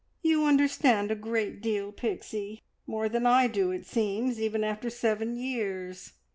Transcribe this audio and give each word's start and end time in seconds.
"You 0.23 0.45
understand 0.45 1.11
a 1.11 1.15
great 1.15 1.61
deal, 1.61 1.91
Pixie 1.91 2.63
more 2.87 3.07
than 3.07 3.27
I 3.27 3.45
do, 3.45 3.69
it 3.69 3.85
seems, 3.85 4.41
even 4.41 4.63
after 4.63 4.89
seven 4.89 5.35
years! 5.35 6.13